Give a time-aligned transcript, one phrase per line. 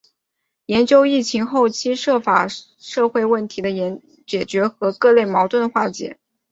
[0.65, 3.69] 研究疫情后期涉法社会问题的
[4.25, 6.17] 解决和各类矛盾的化解